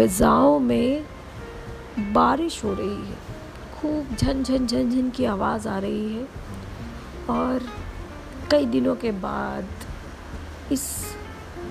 [0.00, 1.04] फिज़ाओं में
[2.12, 3.16] बारिश हो रही है।
[3.72, 6.22] खूब झन झन झन झन की आवाज़ आ रही है
[7.30, 7.66] और
[8.50, 9.66] कई दिनों के बाद
[10.72, 10.86] इस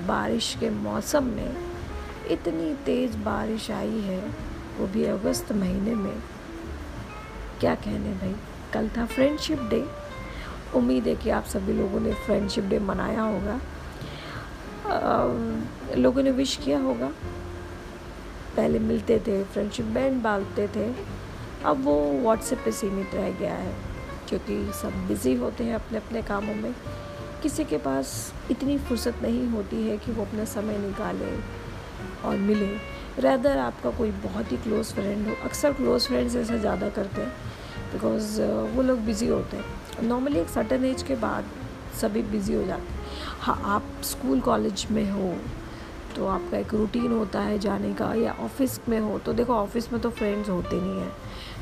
[0.08, 1.56] बारिश के मौसम में
[2.32, 4.20] इतनी तेज़ बारिश आई है
[4.80, 6.22] वो भी अगस्त महीने में।
[7.60, 8.36] क्या कहने भाई
[8.74, 9.84] कल था फ्रेंडशिप डे।
[10.76, 13.60] उम्मीद है कि आप सभी लोगों ने फ्रेंडशिप डे मनाया होगा।
[14.88, 17.12] आ, लोगों ने विश किया होगा।
[18.56, 20.88] पहले मिलते थे फ्रेंडशिप बैंड बांधते थे।
[21.66, 23.74] अब वो व्हाट्सएप पे सीमित रह गया है,
[24.30, 26.74] क्योंकि सब बिज़ी होते हैं अपने अपने कामों में।
[27.42, 28.12] किसी के पास
[28.52, 31.32] इतनी फुर्सत नहीं होती है कि वो अपना समय निकाले
[32.28, 32.70] और मिले।
[33.20, 37.32] रैदर आपका कोई बहुत ही क्लोज़ फ्रेंड हो। अक्सर क्लोज़ फ्रेंड्स ऐसा ज़्यादा करते हैं
[37.94, 38.42] बिकॉज़
[38.76, 41.46] वो लोग बिज़ी होते हैं। नॉर्मली एक सर्टन एज के बाद
[42.02, 43.08] सभी बिज़ी हो जाते हैं।
[43.40, 45.34] हाँ आप स्कूल कॉलेज में हो
[46.20, 49.92] तो आपका एक रूटीन होता है जाने का या ऑफ़िस में हो तो देखो ऑफ़िस
[49.94, 51.12] में तो फ्रेंड्स होते नहीं हैं।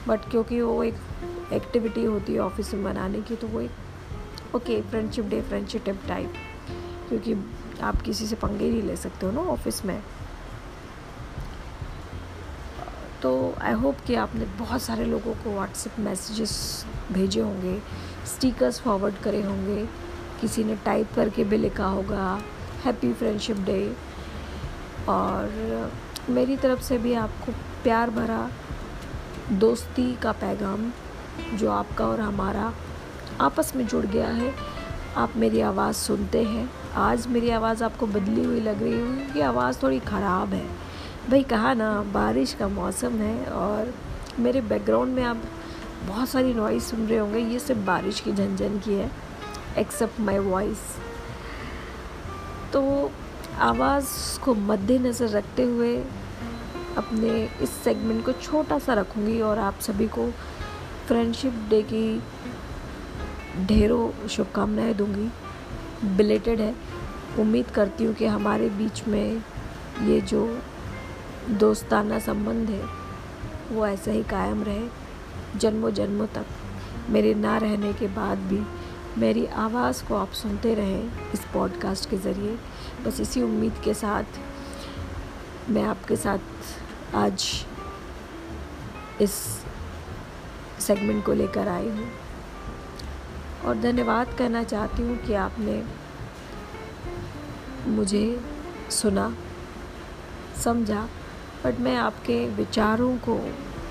[0.08, 4.82] बट क्योंकि वो एक एक्टिविटी होती है ऑफ़िस में मनाने की तो वो एक okay
[4.82, 6.34] friendship day friendship type
[7.10, 7.36] क्योंकि
[7.84, 10.02] आप किसी से पंगे नहीं ले सकते हो ना ऑफ़िस में।
[13.22, 17.80] तो आई होप कि आपने बहुत सारे लोगों को व्हाट्सएप मैसेजेस भेजे होंगे
[18.28, 19.86] स्टिकर्स फॉरवर्ड करे होंगे,
[20.42, 22.42] किसी ने टाइप करके भी लिखा होगा
[22.86, 23.80] हैप्पी फ्रेंडशिप डे
[25.10, 25.92] और
[26.30, 27.52] मेरी तरफ़ से भी आपको
[27.84, 28.50] प्यार भरा
[29.52, 30.92] दोस्ती का पैगाम
[31.58, 32.74] जो आपका और हमारा
[33.42, 34.54] आपस में जुड़ गया है।
[35.18, 39.42] आप मेरी आवाज़ सुनते हैं। आज मेरी आवाज़ आपको बदली हुई लग रही है। क्योंकि
[39.42, 40.66] आवाज़ थोड़ी ख़राब है।
[41.30, 43.94] भाई कहा ना, बारिश का मौसम है और
[44.40, 45.42] मेरे बैकग्राउंड में आप
[46.08, 49.12] बहुत सारी नॉइज़ सुन रहे होंगे। ये सिर्फ़ बारिश की झंझन की है
[49.78, 50.80] एक्सेप्ट माई वॉइस
[52.74, 53.12] तो
[53.56, 55.96] आवाज़ को मद्देनज़र रखते हुए
[56.98, 60.32] अपने इस सेगमेंट को छोटा सा रखूँगी और आप सभी को
[61.08, 62.24] फ्रेंडशिप डे की
[63.66, 65.32] ढेरों शुभकामनाएँ दूँगी।
[66.16, 66.76] बिलेटेड है।
[67.40, 69.44] उम्मीद करती हूँ कि हमारे बीच में
[70.04, 70.60] ये जो
[71.50, 72.84] दोस्ताना संबंध है,
[73.72, 74.88] वो ऐसा ही कायम रहे
[75.60, 76.46] जन्मों जन्मों तक।
[77.10, 78.62] मेरे ना रहने के बाद भी
[79.20, 82.58] मेरी आवाज़ को आप सुनते रहें इस पॉडकास्ट के ज़रिए।
[83.06, 84.40] बस इसी उम्मीद के साथ
[85.70, 87.46] मैं आपके साथ आज
[89.22, 89.32] इस
[90.80, 92.10] सेगमेंट को लेकर आई हूँ।
[93.66, 95.82] और धन्यवाद करना चाहती हूँ कि आपने
[97.88, 98.26] मुझे
[98.92, 99.34] सुना,
[100.64, 101.08] समझा
[101.64, 103.40] बट मैं आपके विचारों को,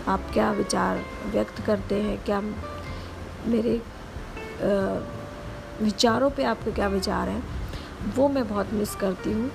[0.08, 3.80] आप क्या विचार व्यक्त करते हैं, क्या मेरे
[5.82, 7.55] विचारों पे आपके क्या विचार हैं?
[8.16, 9.50] वो मैं बहुत मिस करती हूँ।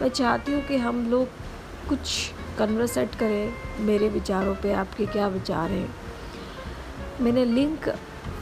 [0.00, 1.28] मैं चाहती हूँ कि हम लोग
[1.88, 5.88] कुछ कन्वर्सेट करें, मेरे विचारों पे आपके क्या विचार हैं।
[7.20, 7.88] मैंने लिंक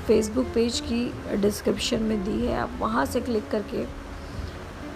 [0.07, 3.85] फेसबुक पेज की डिस्क्रिप्शन में दी है, आप वहाँ से क्लिक करके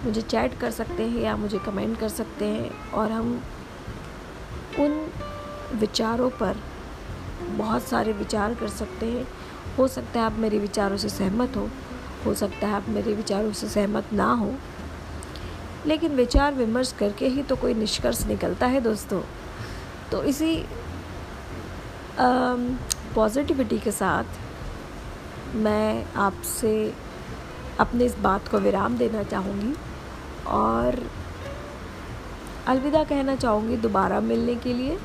[0.05, 3.41] मुझे चैट कर सकते हैं या मुझे कमेंट कर सकते हैं और हम
[4.79, 5.05] उन
[5.75, 6.57] विचारों पर
[7.47, 9.27] बहुत सारे विचार कर सकते हैं।
[9.77, 11.69] हो सकता है आप मेरे विचारों से सहमत हो।
[12.25, 14.53] हो सकता है आप मेरे विचारों से सहमत ना हो।
[15.85, 19.21] लेकिन विचार विमर्श करके ही तो कोई निष्कर्ष निकलता है दोस्तों।
[20.11, 20.55] तो इसी
[23.15, 26.93] पॉजिटिविटी के साथ मैं आपसे
[27.79, 29.73] अपने इस बात को विराम देना चाहूँगी
[30.47, 30.99] और
[32.67, 34.97] अलविदा कहना चाहूँगी दोबारा मिलने के लिए।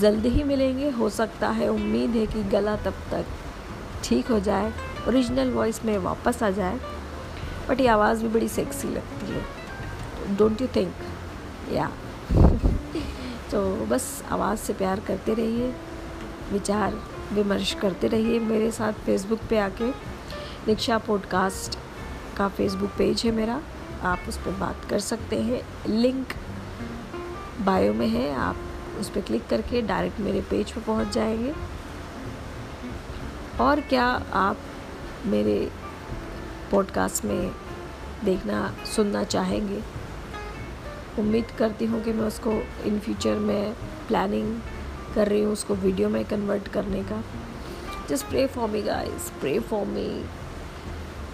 [0.00, 3.26] जल्द ही मिलेंगे, हो सकता है उम्मीद है कि गला तब तक
[4.04, 4.72] ठीक हो जाए।
[5.08, 6.78] ओरिजिनल वॉइस में वापस आ जाए,
[7.68, 11.90] बट ये आवाज़ भी बड़ी सेक्सी लगती है। डोंट यू थिंक या
[13.50, 15.72] तो बस आवाज़ से प्यार करते रहिए,
[16.52, 16.94] विचार
[17.32, 19.90] विमर्श करते रहिए मेरे साथ फेसबुक पे आके।
[20.66, 21.78] रिक्शा पॉडकास्ट
[22.36, 23.60] का फेसबुक पेज है मेरा,
[24.02, 26.32] आप उस पर बात कर सकते हैं। लिंक
[27.60, 28.56] बायो में है, आप
[29.00, 31.54] उस पर क्लिक करके डायरेक्ट मेरे पेज पर पहुँच जाएँगे।
[33.60, 34.56] और क्या आप
[35.26, 35.70] मेरे
[36.70, 37.52] पॉडकास्ट में
[38.24, 39.82] देखना, सुनना चाहेंगे।
[41.18, 42.52] उम्मीद करती हूँ कि मैं उसको
[42.86, 43.74] इन फ्यूचर में
[44.08, 44.60] प्लानिंग
[45.14, 47.22] कर रही हूँ, उसको वीडियो में कन्वर्ट करने का।
[48.08, 50.24] Just pray for me guys pray for me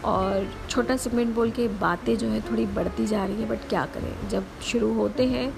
[0.04, 3.84] और छोटा सेगमेंट बोल के बातें जो है थोड़ी बढ़ती जा रही हैं बट क्या
[3.87, 4.28] करें?
[4.28, 5.52] जब शुरू होते हैं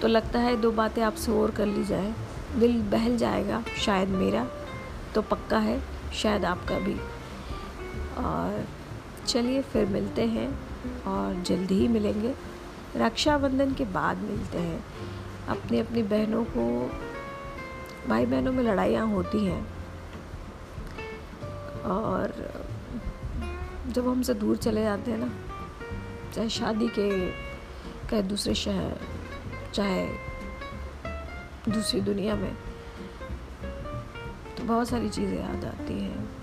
[0.00, 2.12] तो लगता है दो बातें आपसे और कर ली जाए।
[2.56, 4.46] दिल बहल जाएगा, शायद मेरा
[5.14, 5.80] तो पक्का है,
[6.14, 6.96] शायद आपका भी।
[8.20, 8.66] और
[9.26, 10.48] चलिए फिर मिलते हैं
[11.04, 12.34] और जल्दी ही मिलेंगे।
[12.96, 14.84] रक्षाबंधन के बाद मिलते हैं।
[15.48, 16.90] अपनी अपनी बहनों को,
[18.08, 19.66] भाई बहनों में लड़ाइयाँ होती हैं।
[21.82, 22.34] और
[23.88, 25.30] जब हमसे दूर चले जाते हैं ना,
[26.34, 27.30] चाहे शादी के,
[28.10, 29.00] कहे दूसरे शहर,
[29.74, 30.06] चाहे
[31.68, 32.54] दूसरी दुनिया में
[34.56, 36.39] तो बहुत सारी चीज़ें याद आती हैं।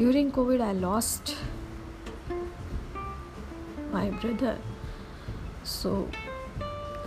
[0.00, 1.30] During Covid I lost
[3.92, 4.58] my brother
[5.64, 5.90] so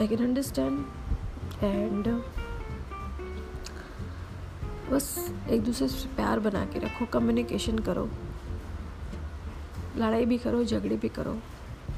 [0.02, 0.86] I can understand
[1.64, 2.08] and
[4.92, 8.06] बस एक दूसरे से प्यार बना के रखो कम्युनिकेशन करो।
[9.98, 11.34] लड़ाई भी करो, झगड़े भी करो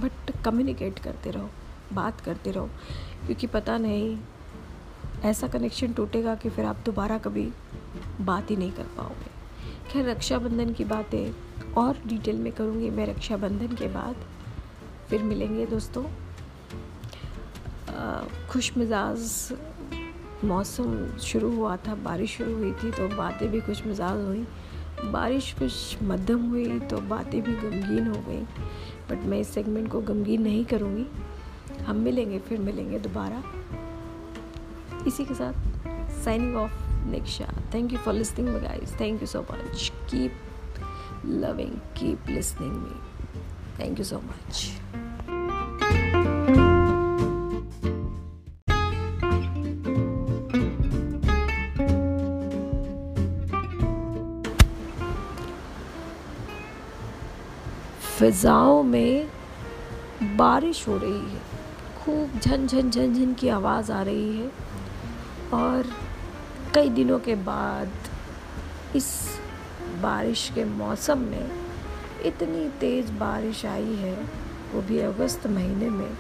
[0.01, 1.49] बट कम्युनिकेट करते रहो,
[1.93, 2.69] बात करते रहो।
[3.25, 4.17] क्योंकि पता नहीं,
[5.23, 7.51] ऐसा कनेक्शन टूटेगा कि फिर आप दोबारा कभी
[8.21, 9.34] बात ही नहीं कर पाओगे।
[9.89, 14.15] खैर, रक्षाबंधन की बातें और डिटेल में करूँगी मैं रक्षाबंधन के बाद।
[15.09, 16.03] फिर मिलेंगे दोस्तों।
[18.49, 19.53] खुश मिजाज
[20.43, 24.45] मौसम शुरू हुआ था, बारिश शुरू हुई थी तो बातें भी खुश मिजाज हुई।
[25.11, 28.41] बारिश कुछ मध्यम हुई तो बातें भी गमगीन हो गई।
[29.09, 31.05] बट मैं इस सेगमेंट को गमगीन नहीं करूँगी।
[31.85, 33.43] हम मिलेंगे, फिर मिलेंगे दोबारा।
[35.07, 35.53] इसी के साथ
[36.23, 40.33] signing off Niksha thank you for listening me guys thank you so much keep
[41.25, 42.99] loving keep listening me
[43.79, 44.71] thank you so much
[58.17, 59.27] फिज़ाओं में
[60.37, 61.39] बारिश हो रही है।
[61.97, 64.47] खूब झन झन झन झन की आवाज़ आ रही है।
[65.53, 65.89] और
[66.75, 67.91] कई दिनों के बाद
[68.95, 69.39] इस
[70.01, 71.51] बारिश के मौसम में
[72.25, 74.25] इतनी तेज़ बारिश आई है
[74.73, 76.17] वो भी अगस्त महीने में।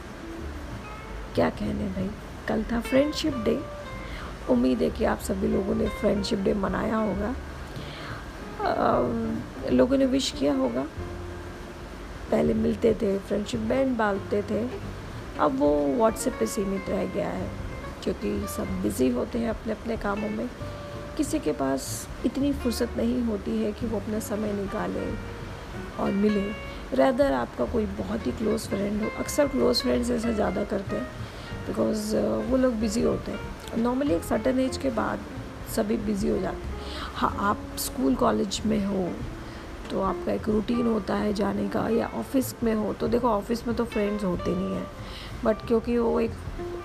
[1.35, 2.09] क्या कहने भाई?
[2.47, 3.63] कल था फ्रेंडशिप डे
[4.49, 7.35] उम्मीद है कि आप सभी लोगों ने फ्रेंडशिप डे मनाया होगा।
[8.61, 9.01] आ,
[9.69, 10.83] लोगों ने विश किया होगा।
[12.31, 14.69] पहले मिलते थे फ्रेंडशिप बैंड बांधते थे।
[15.39, 17.64] अब वो व्हाट्सएप पे सीमित रह गया है।
[18.05, 20.47] क्योंकि सब बिज़ी होते हैं अपने अपने कामों में।
[21.17, 21.85] किसी के पास
[22.25, 25.05] इतनी फुर्सत नहीं होती है कि वो अपना समय निकाले
[25.99, 26.45] और मिले।
[26.93, 31.07] रैदर आपका कोई बहुत ही क्लोज़ फ्रेंड हो। अक्सर क्लोज़ फ्रेंड्स ऐसा ज़्यादा करते हैं
[31.67, 32.15] बिकॉज़
[32.49, 35.25] वो लोग बिज़ी होते हैं। नॉर्मली एक सर्टन एज के बाद
[35.75, 36.73] सभी बिज़ी हो जाते हैं।
[37.15, 39.09] हाँ आप स्कूल कॉलेज में हो
[39.91, 43.67] तो आपका एक रूटीन होता है जाने का, या ऑफ़िस में हो तो देखो ऑफ़िस
[43.67, 44.87] में तो फ्रेंड्स होते नहीं हैं।
[45.43, 46.31] बट क्योंकि वो एक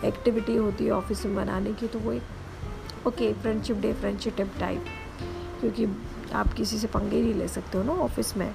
[0.04, 4.84] एक्टिविटी होती है ऑफ़िस में बनाने की तो वो एक okay friendship day friendship type
[5.60, 5.86] क्योंकि
[6.34, 8.54] आप किसी से पंगे नहीं ले सकते हो ना ऑफ़िस में।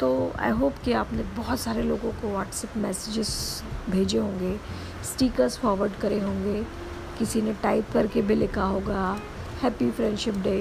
[0.00, 4.56] तो आई होप कि आपने बहुत सारे लोगों को व्हाट्सएप मैसेजेस भेजे होंगे
[5.04, 6.62] स्टिकर्स फॉरवर्ड करे होंगे,
[7.18, 9.18] किसी ने टाइप करके भी लिखा होगा
[9.62, 10.58] हैप्पी फ्रेंडशिप डे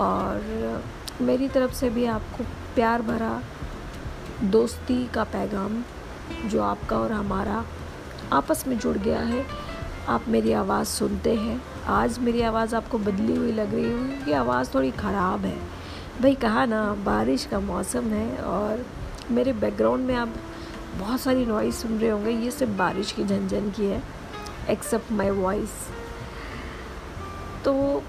[0.00, 0.82] और
[1.20, 2.44] मेरी तरफ़ से भी आपको
[2.74, 3.42] प्यार भरा
[4.42, 5.82] दोस्ती का पैगाम
[6.44, 7.64] जो आपका और हमारा
[8.32, 9.44] आपस में जुड़ गया है,
[10.08, 14.32] आप मेरी आवाज़ सुनते हैं। आज मेरी आवाज़ आपको बदली हुई लग रही है क्योंकि
[14.34, 15.56] आवाज़ थोड़ी ख़राब है।
[16.22, 18.84] भाई कहा ना, बारिश का मौसम है और
[19.30, 20.34] मेरे बैकग्राउंड में आप
[20.98, 24.02] बहुत सारी नॉइज़ सुन रहे होंगे, ये सिर्फ़ बारिश की झंझन की है
[24.70, 25.70] एक्सेप्ट माई वॉइस
[27.64, 28.02] तो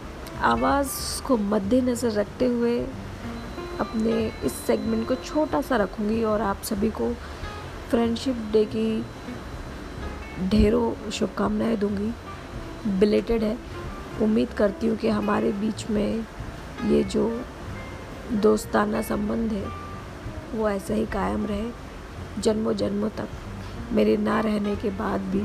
[0.43, 0.89] आवाज़
[1.23, 2.79] को मद्देनज़र रखते हुए
[3.79, 7.13] अपने इस सेगमेंट को छोटा सा रखूँगी और आप सभी को
[7.91, 9.05] फ्रेंडशिप डे की
[10.49, 12.13] ढेरों शुभकामनाएँ दूँगी।
[12.99, 13.57] बिलेटेड है।
[14.21, 16.25] उम्मीद करती हूँ कि हमारे बीच में
[16.85, 17.41] ये जो
[18.31, 19.65] दोस्ताना संबंध है,
[20.53, 21.71] वो ऐसा ही कायम रहे
[22.41, 23.27] जन्मों जन्मों तक।
[23.91, 25.43] मेरे ना रहने के बाद भी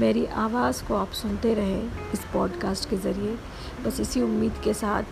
[0.00, 3.38] मेरी आवाज़ को आप सुनते रहें इस पॉडकास्ट के ज़रिए।
[3.84, 5.04] बस इसी उम्मीद के साथ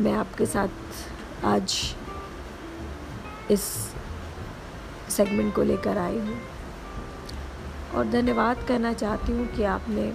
[0.00, 0.68] मैं आपके साथ
[1.44, 1.94] आज
[3.50, 3.94] इस
[5.18, 6.40] सेगमेंट को लेकर आई हूँ।
[7.94, 10.12] और धन्यवाद कहना चाहती हूँ कि आपने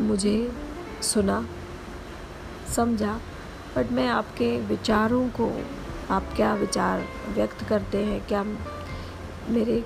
[0.00, 0.36] मुझे
[1.02, 1.44] सुना,
[2.74, 3.18] समझा
[3.76, 5.50] बट मैं आपके विचारों को,
[6.10, 8.20] आप क्या विचार व्यक्त करते हैं?
[8.26, 8.42] क्या
[9.48, 9.84] मेरे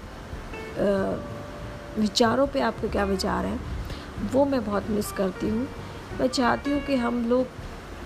[1.99, 3.61] विचारों पे आपके क्या विचार हैं?
[4.33, 5.67] वो मैं बहुत मिस करती हूँ।
[6.21, 7.47] मैं चाहती हूँ कि हम लोग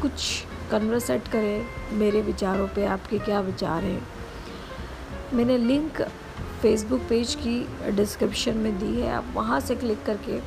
[0.03, 4.18] कुछ कन्वर्सेट करें मेरे विचारों पे आपके क्या विचार हैं।
[5.33, 6.01] मैंने लिंक
[6.63, 10.39] फेसबुक पेज की डिस्क्रिप्शन में दी है, आप वहाँ से क्लिक करके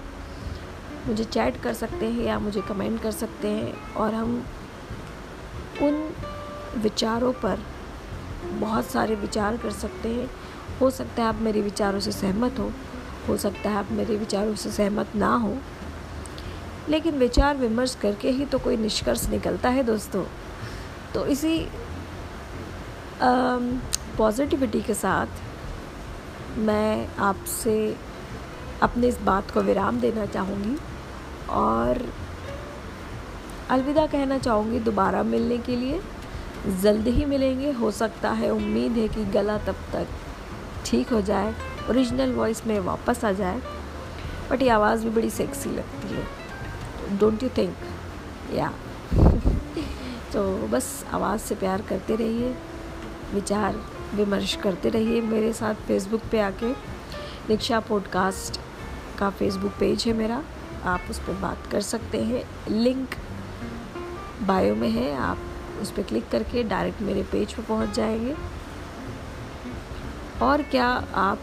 [1.08, 4.36] मुझे चैट कर सकते हैं या मुझे कमेंट कर सकते हैं और हम
[5.82, 5.94] उन
[6.78, 7.64] विचारों पर
[8.52, 10.30] बहुत सारे विचार कर सकते हैं।
[10.82, 12.72] हो सकता है आप मेरे विचारों से सहमत हो
[13.28, 15.56] हो सकता है आप मेरे विचारों से सहमत ना हो,
[16.90, 20.24] लेकिन विचार विमर्श करके ही तो कोई निष्कर्ष निकलता है दोस्तों।
[21.14, 21.58] तो इसी
[24.18, 27.76] पॉजिटिविटी के साथ मैं आपसे
[28.84, 30.78] अपने इस बात को विराम देना चाहूँगी
[31.50, 32.02] और
[33.70, 36.02] अलविदा कहना चाहूँगी दोबारा मिलने के लिए।
[36.82, 40.08] जल्द ही मिलेंगे। हो सकता है उम्मीद है कि गला तब तक
[40.86, 41.54] ठीक हो जाए
[41.90, 43.62] ओरिजिनल वॉइस में वापस आ जाए
[44.52, 47.76] बट ये आवाज़ भी बड़ी सेक्सी लगती है। डोंट यू थिंक
[48.56, 48.72] या
[50.34, 52.56] तो बस आवाज़ से प्यार करते रहिए।
[53.34, 53.76] विचार
[54.14, 56.72] विमर्श करते रहिए मेरे साथ फेसबुक पे आके।
[57.50, 58.60] निक्षा पॉडकास्ट
[59.20, 60.44] का फेसबुक पेज है मेरा।
[60.84, 63.16] आप उस पर बात कर सकते हैं। लिंक
[64.42, 65.38] बायो में है। आप
[65.82, 68.36] उस पर क्लिक करके डायरेक्ट मेरे पेज पर पहुँच जाएँगे।
[70.42, 71.40] और क्या आप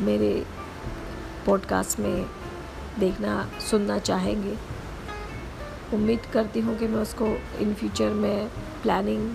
[0.00, 0.46] मेरे
[1.46, 2.26] पॉडकास्ट में
[2.98, 4.58] देखना, सुनना चाहेंगे?
[5.94, 7.26] उम्मीद करती हूँ कि मैं उसको
[7.58, 8.48] इन फ्यूचर में
[8.82, 9.34] प्लानिंग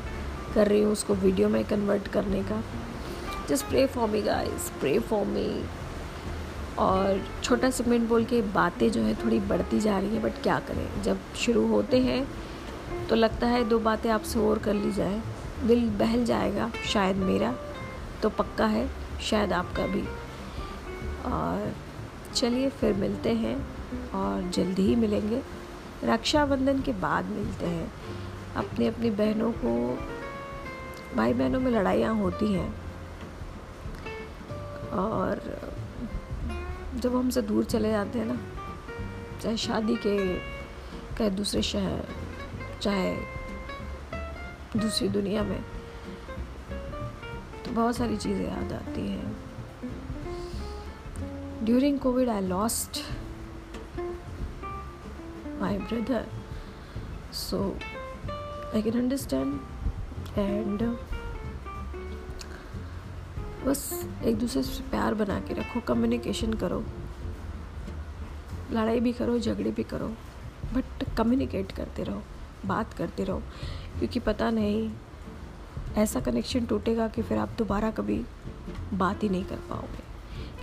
[0.49, 2.61] कर रही हूँ उसको वीडियो में कन्वर्ट करने का।
[3.49, 5.63] Just pray for me guys pray for me
[6.79, 10.59] और छोटा सेगमेंट बोल के बातें जो है थोड़ी बढ़ती जा रही हैं बट क्या
[10.59, 11.01] करें?
[11.03, 12.27] जब शुरू होते हैं
[13.09, 15.21] तो लगता है दो बातें आपसे और कर ली जाए।
[15.59, 17.53] दिल बहल जाएगा, शायद मेरा
[18.21, 18.87] तो पक्का है,
[19.21, 20.03] शायद आपका भी।
[21.25, 21.73] और
[22.35, 23.55] चलिए फिर मिलते हैं
[24.15, 25.41] और जल्दी ही मिलेंगे।
[26.03, 27.91] रक्षाबंधन के बाद मिलते हैं।
[28.55, 29.73] अपनी अपनी बहनों को
[31.15, 32.69] भाई बहनों में लड़ाइयाँ होती हैं।
[34.93, 35.41] और
[36.95, 38.37] जब हमसे दूर चले जाते हैं ना,
[39.41, 40.17] चाहे शादी के,
[41.17, 42.05] कहे दूसरे शहर,
[42.81, 43.11] चाहे
[44.75, 45.61] दूसरी दुनिया में
[47.65, 49.35] तो बहुत सारी चीज़ें याद आती हैं।
[51.65, 53.01] During Covid I lost
[55.61, 56.25] my brother
[57.33, 57.57] so
[58.75, 59.59] I can understand
[60.39, 60.83] and
[63.65, 66.83] बस एक दूसरे से प्यार बना के रखो कम्युनिकेशन करो।
[68.71, 70.07] लड़ाई भी करो, झगड़े भी करो
[70.73, 72.21] बट कम्युनिकेट करते रहो,
[72.65, 73.39] बात करते रहो,
[73.99, 74.91] क्योंकि पता नहीं,
[75.97, 78.25] ऐसा कनेक्शन टूटेगा कि फिर आप दोबारा कभी
[78.93, 80.03] बात ही नहीं कर पाओगे।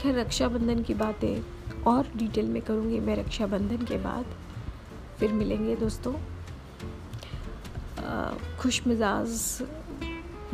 [0.01, 4.27] खैर, रक्षाबंधन की बातें और डिटेल में करूँगी मैं रक्षाबंधन के बाद।
[5.19, 6.15] फिर मिलेंगे दोस्तों।
[8.61, 9.63] खुश मिजाज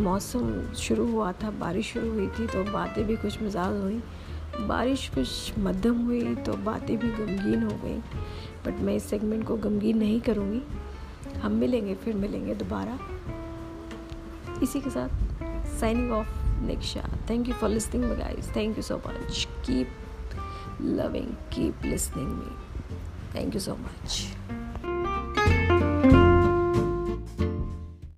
[0.01, 4.03] मौसम शुरू हुआ था, बारिश शुरू हुई थी तो बातें भी खुश मिजाज हुई।
[4.69, 7.99] बारिश कुछ मध्यम हुई तो बातें भी गमगीन हो गई।
[8.67, 10.63] बट मैं इस सेगमेंट को गमगीन नहीं करूँगी।
[11.41, 12.99] हम मिलेंगे, फिर मिलेंगे दोबारा।
[14.63, 15.09] इसी के साथ
[15.81, 16.29] signing off
[16.67, 19.99] Niksha thank you for listening me guys thank you so much keep
[20.81, 22.53] loving, keep listening me.
[23.33, 24.42] Thank you so much.